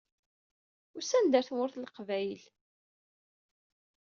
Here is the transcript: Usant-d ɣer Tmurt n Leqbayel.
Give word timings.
Usant-d 0.97 1.33
ɣer 1.37 1.43
Tmurt 1.47 1.75
n 1.77 1.83
Leqbayel. 1.87 2.43